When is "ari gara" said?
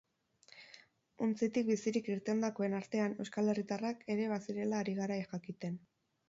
4.87-5.21